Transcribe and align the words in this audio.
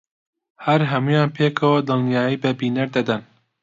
هەر 0.65 0.81
هەموویان 0.91 1.29
پێکەوە 1.37 1.79
دڵنیایی 1.87 2.41
بە 2.43 2.51
بینەر 2.59 2.87
دەدەن 2.95 3.21